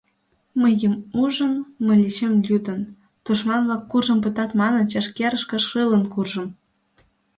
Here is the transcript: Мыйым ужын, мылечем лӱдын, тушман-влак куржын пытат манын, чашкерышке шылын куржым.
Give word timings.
Мыйым 0.61 0.93
ужын, 1.23 1.53
мылечем 1.85 2.33
лӱдын, 2.47 2.81
тушман-влак 3.23 3.83
куржын 3.89 4.19
пытат 4.23 4.51
манын, 4.59 4.85
чашкерышке 4.91 5.57
шылын 5.67 6.03
куржым. 6.13 6.47